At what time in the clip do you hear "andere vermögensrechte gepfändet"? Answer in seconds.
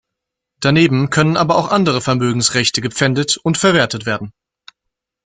1.69-3.37